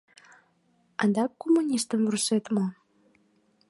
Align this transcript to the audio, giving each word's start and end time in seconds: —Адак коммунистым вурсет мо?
—Адак 1.01 1.31
коммунистым 1.41 2.01
вурсет 2.05 2.45
мо? 2.55 2.65